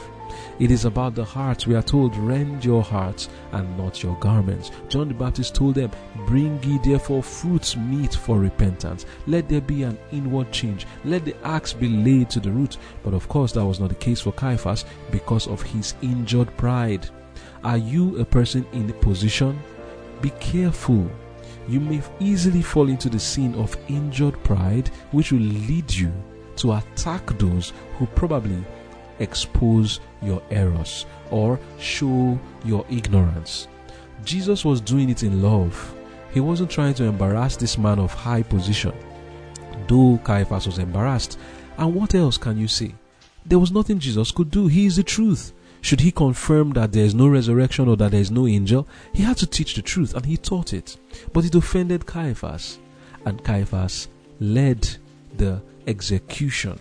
[0.60, 1.66] It is about the heart.
[1.66, 4.70] We are told, rend your hearts and not your garments.
[4.88, 5.90] John the Baptist told them,
[6.26, 9.06] Bring ye therefore fruits meet for repentance.
[9.26, 10.86] Let there be an inward change.
[11.04, 12.76] Let the axe be laid to the root.
[13.02, 17.08] But of course, that was not the case for Caiaphas because of his injured pride.
[17.64, 19.58] Are you a person in a position?
[20.20, 21.10] Be careful.
[21.68, 26.12] You may easily fall into the sin of injured pride, which will lead you
[26.56, 28.64] to attack those who probably
[29.18, 33.68] expose your errors or show your ignorance.
[34.24, 35.94] Jesus was doing it in love.
[36.32, 38.94] He wasn't trying to embarrass this man of high position.
[39.86, 41.38] Though Caiaphas was embarrassed.
[41.76, 42.94] And what else can you say?
[43.46, 44.66] There was nothing Jesus could do.
[44.66, 45.52] He is the truth.
[45.80, 49.22] Should he confirm that there is no resurrection or that there is no angel, he
[49.22, 50.96] had to teach the truth and he taught it.
[51.32, 52.78] But it offended Caiaphas.
[53.24, 54.08] And Caiaphas
[54.40, 54.88] led
[55.36, 56.78] the execution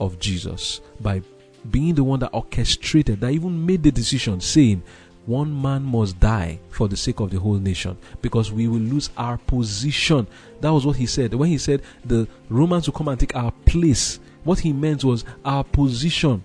[0.00, 1.22] of Jesus by
[1.70, 4.82] being the one that orchestrated, that even made the decision, saying,
[5.26, 9.10] one man must die for the sake of the whole nation because we will lose
[9.16, 10.26] our position.
[10.60, 11.34] That was what he said.
[11.34, 15.24] When he said the Romans will come and take our place, what he meant was
[15.44, 16.42] our position.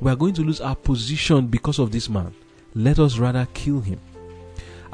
[0.00, 2.34] We are going to lose our position because of this man.
[2.74, 4.00] Let us rather kill him.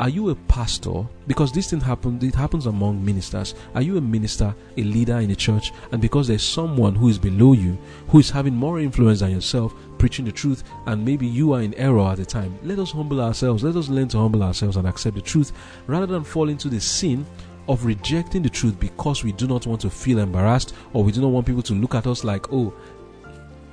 [0.01, 1.07] Are you a pastor?
[1.27, 3.55] Because this thing happens, it happens among ministers.
[3.75, 7.19] Are you a minister, a leader in a church, and because there's someone who is
[7.19, 7.77] below you,
[8.09, 11.75] who is having more influence than yourself, preaching the truth, and maybe you are in
[11.75, 13.63] error at the time, let us humble ourselves.
[13.63, 15.53] Let us learn to humble ourselves and accept the truth
[15.87, 17.27] rather than fall into the sin
[17.69, 21.21] of rejecting the truth because we do not want to feel embarrassed or we do
[21.21, 22.73] not want people to look at us like, oh,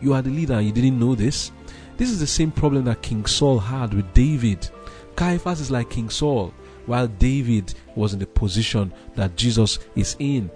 [0.02, 1.52] you are the leader and you didn't know this.
[1.98, 4.70] This is the same problem that King Saul had with David.
[5.16, 6.54] Caiaphas is like King Saul,
[6.86, 10.52] while David was in the position that Jesus is in.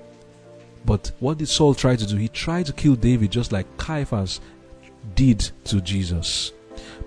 [0.86, 2.16] But what did Saul try to do?
[2.16, 4.40] He tried to kill David just like Caiaphas
[5.16, 6.52] did to Jesus.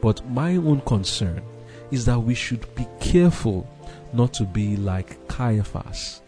[0.01, 1.43] But my own concern
[1.91, 3.69] is that we should be careful
[4.13, 6.23] not to be like Caiaphas.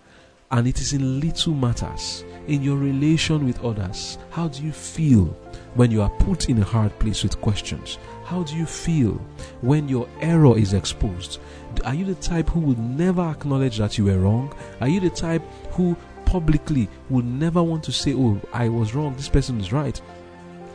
[0.50, 4.18] And it is in little matters, in your relation with others.
[4.30, 5.36] How do you feel
[5.76, 7.98] when you are put in a hard place with questions?
[8.24, 9.20] How do you feel
[9.60, 11.38] when your error is exposed?
[11.84, 14.54] Are you the type who would never acknowledge that you were wrong?
[14.80, 19.14] Are you the type who publicly would never want to say, Oh, I was wrong,
[19.14, 20.00] this person is right?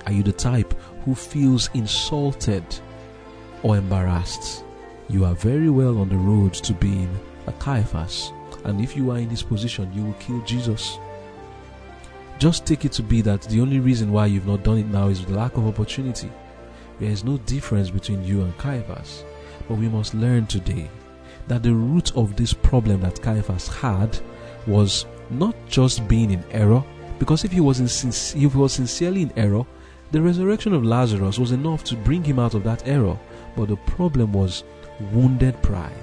[0.05, 0.73] Are you the type
[1.03, 2.63] who feels insulted
[3.63, 4.63] or embarrassed?
[5.09, 7.09] You are very well on the road to being
[7.47, 8.31] a Caiaphas.
[8.63, 10.97] And if you are in this position, you will kill Jesus.
[12.41, 15.09] Just take it to be that the only reason why you've not done it now
[15.09, 16.31] is the lack of opportunity.
[16.99, 19.23] There is no difference between you and Caiaphas.
[19.67, 20.89] But we must learn today
[21.47, 24.19] that the root of this problem that Caiaphas had
[24.65, 26.83] was not just being in error,
[27.19, 29.63] because if he was, in, if he was sincerely in error,
[30.11, 33.19] the resurrection of Lazarus was enough to bring him out of that error.
[33.55, 34.63] But the problem was
[35.11, 35.93] wounded pride.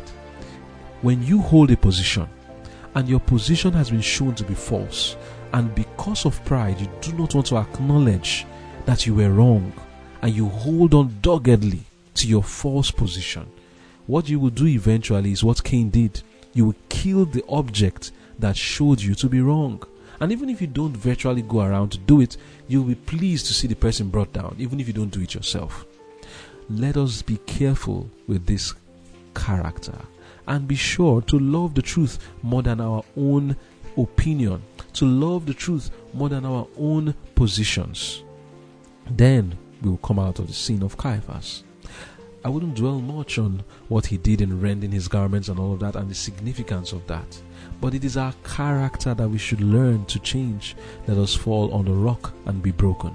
[1.03, 2.28] When you hold a position
[2.95, 5.16] and your position has been shown to be false,
[5.53, 8.46] and because of pride, you do not want to acknowledge
[8.86, 9.72] that you were wrong,
[10.22, 11.82] and you hold on doggedly
[12.14, 13.46] to your false position,
[14.07, 16.22] what you will do eventually is what Cain did.
[16.55, 19.82] You will kill the object that showed you to be wrong.
[20.20, 22.36] And even if you don't virtually go around to do it,
[22.66, 25.34] you'll be pleased to see the person brought down, even if you don't do it
[25.34, 25.84] yourself.
[26.68, 28.74] Let us be careful with this
[29.34, 29.99] character
[30.46, 33.57] and be sure to love the truth more than our own
[33.96, 34.62] opinion,
[34.99, 38.24] to love the truth more than our own positions.
[39.09, 41.62] Then we will come out of the sin of Caiaphas.
[42.44, 45.78] I wouldn't dwell much on what he did in rending his garments and all of
[45.80, 47.40] that and the significance of that.
[47.80, 50.74] But it is our character that we should learn to change.
[51.07, 53.14] Let us fall on the rock and be broken.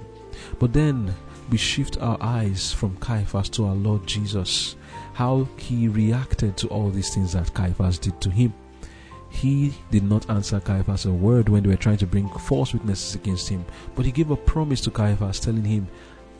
[0.58, 1.14] But then
[1.50, 4.76] we shift our eyes from Caiaphas to our Lord Jesus.
[5.12, 8.54] How he reacted to all these things that Caiaphas did to him.
[9.34, 13.16] He did not answer Caiaphas a word when they were trying to bring false witnesses
[13.16, 13.64] against him,
[13.96, 15.88] but he gave a promise to Caiaphas, telling him,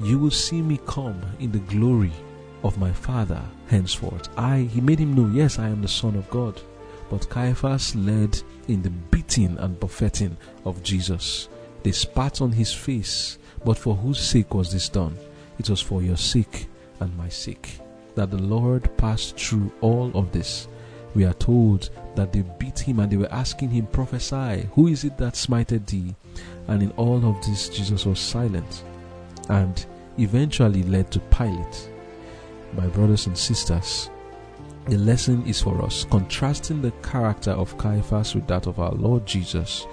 [0.01, 2.13] You will see me come in the glory
[2.63, 4.29] of my Father henceforth.
[4.39, 6.63] I, he made him know, yes, I am the Son of God.
[7.11, 11.49] But Caiaphas led in the beating and buffeting of Jesus.
[11.83, 15.19] They spat on his face, but for whose sake was this done?
[15.59, 16.69] It was for your sake
[17.01, 17.81] and my sake
[18.15, 20.69] that the Lord passed through all of this.
[21.15, 25.05] We are told that they beat him and they were asking him, Prophesy, who is
[25.05, 26.15] it that smited thee?
[26.69, 28.85] And in all of this, Jesus was silent
[29.49, 29.85] and
[30.19, 31.91] eventually led to Pilate.
[32.77, 34.11] My brothers and sisters,
[34.87, 39.25] the lesson is for us, contrasting the character of Caiaphas with that of our Lord
[39.27, 39.87] Jesus.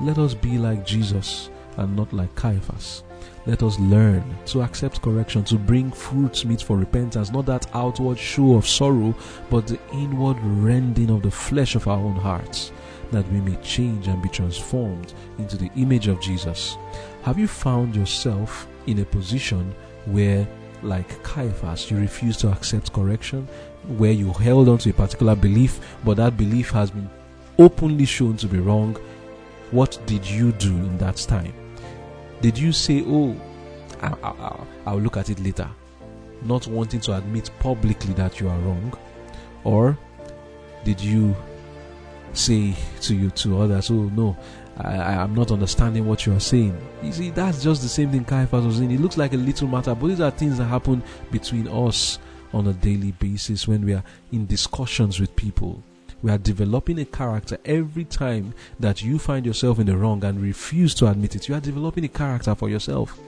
[0.00, 3.02] Let us be like Jesus and not like Caiaphas.
[3.48, 8.18] Let us learn to accept correction, to bring fruits meet for repentance, not that outward
[8.18, 9.14] show of sorrow,
[9.48, 12.72] but the inward rending of the flesh of our own hearts,
[13.10, 16.76] that we may change and be transformed into the image of Jesus.
[17.22, 19.74] Have you found yourself in a position
[20.04, 20.46] where,
[20.82, 23.48] like Caiaphas, you refuse to accept correction?
[23.96, 27.08] where you held on to a particular belief, but that belief has been
[27.58, 28.94] openly shown to be wrong,
[29.70, 31.54] what did you do in that time?
[32.40, 33.36] Did you say, Oh,
[34.00, 35.68] I, will look at it later,
[36.42, 38.96] not wanting to admit publicly that you are wrong?
[39.64, 39.98] Or
[40.84, 41.34] did you
[42.32, 44.36] say to you to others, Oh, no,
[44.76, 46.78] I, am not understanding what you are saying.
[47.02, 48.92] You see, that's just the same thing Caiaphas was saying.
[48.92, 52.18] It looks like a little matter, but these are things that happen between us
[52.52, 55.82] on a daily basis when we are in discussions with people.
[56.20, 60.40] We are developing a character every time that you find yourself in the wrong and
[60.40, 61.48] refuse to admit it.
[61.48, 63.18] You are developing a character for yourself.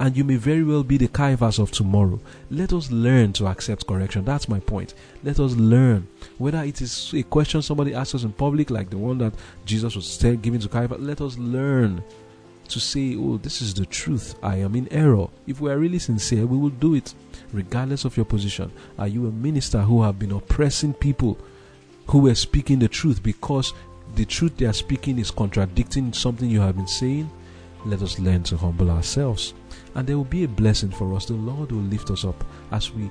[0.00, 2.20] And you may very well be the Caiaphas of tomorrow.
[2.52, 4.24] Let us learn to accept correction.
[4.24, 4.94] That's my point.
[5.24, 6.06] Let us learn.
[6.38, 9.34] Whether it is a question somebody asks us in public, like the one that
[9.64, 12.04] Jesus was giving to Caiaphas, let us learn
[12.68, 14.36] to say, Oh, this is the truth.
[14.40, 15.26] I am in error.
[15.48, 17.12] If we are really sincere, we will do it
[17.52, 18.70] regardless of your position.
[18.98, 21.38] Are you a minister who have been oppressing people
[22.08, 23.72] who were speaking the truth because
[24.14, 27.30] the truth they are speaking is contradicting something you have been saying?
[27.84, 29.54] Let us learn to humble ourselves.
[29.94, 31.26] And there will be a blessing for us.
[31.26, 33.10] The Lord will lift us up as we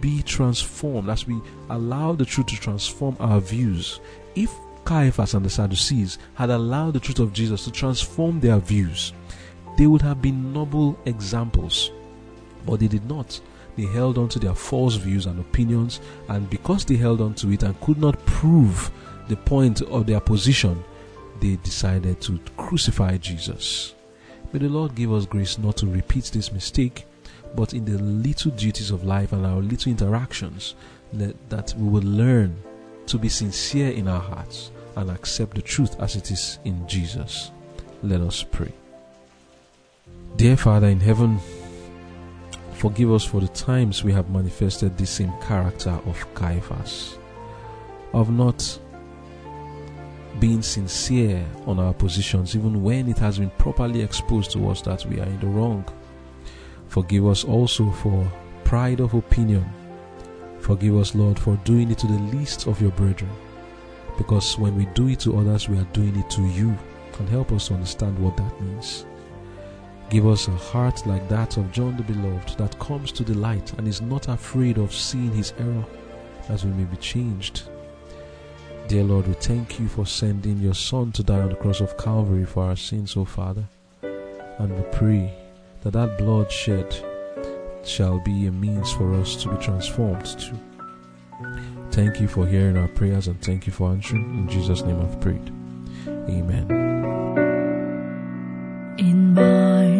[0.00, 4.00] be transformed, as we allow the truth to transform our views.
[4.36, 4.54] If
[4.84, 9.12] Caiaphas and the Sadducees had allowed the truth of Jesus to transform their views,
[9.76, 11.90] they would have been noble examples.
[12.66, 13.40] But they did not.
[13.78, 17.52] They held on to their false views and opinions, and because they held on to
[17.52, 18.90] it and could not prove
[19.28, 20.82] the point of their position,
[21.38, 23.94] they decided to crucify Jesus.
[24.52, 27.06] May the Lord give us grace not to repeat this mistake,
[27.54, 30.74] but in the little duties of life and our little interactions,
[31.12, 32.60] that we will learn
[33.06, 37.52] to be sincere in our hearts and accept the truth as it is in Jesus.
[38.02, 38.72] Let us pray.
[40.34, 41.38] Dear Father in heaven,
[42.78, 47.18] Forgive us for the times we have manifested the same character of Caiaphas,
[48.12, 48.78] of not
[50.38, 55.04] being sincere on our positions, even when it has been properly exposed to us that
[55.06, 55.84] we are in the wrong.
[56.86, 58.30] Forgive us also for
[58.62, 59.68] pride of opinion.
[60.60, 63.32] Forgive us, Lord, for doing it to the least of your brethren.
[64.16, 66.78] Because when we do it to others, we are doing it to you.
[67.18, 69.04] and help us understand what that means.
[70.10, 73.74] Give us a heart like that of John the Beloved that comes to the light
[73.74, 75.84] and is not afraid of seeing his error,
[76.48, 77.64] as we may be changed.
[78.86, 81.98] Dear Lord, we thank you for sending your Son to die on the cross of
[81.98, 83.64] Calvary for our sins, O Father.
[84.02, 85.34] And we pray
[85.82, 86.96] that that blood shed
[87.84, 90.58] shall be a means for us to be transformed too.
[91.90, 94.24] Thank you for hearing our prayers and thank you for answering.
[94.38, 95.52] In Jesus' name I've prayed.
[96.06, 96.97] Amen.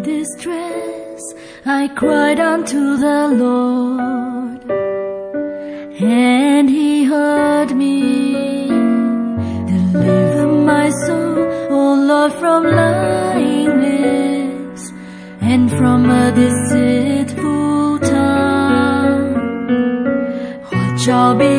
[0.09, 1.23] Distress,
[1.67, 4.61] I cried unto the Lord,
[6.01, 7.97] and He heard me.
[9.73, 11.39] Deliver my soul,
[11.79, 11.81] O
[12.11, 14.01] Lord, from blindness
[15.53, 19.35] and from a deceitful tongue.
[20.71, 21.55] What shall be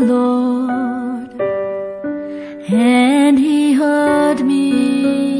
[0.00, 1.30] Lord,
[2.70, 5.38] and He heard me.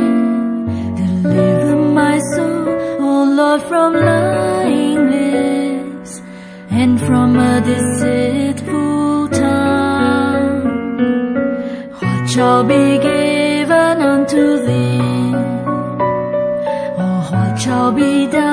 [0.96, 2.68] Deliver my soul,
[3.00, 5.00] O Lord, from blindness
[6.70, 10.64] and from a deceitful tongue.
[12.00, 15.34] What shall be given unto thee?
[17.04, 18.47] Or what shall be done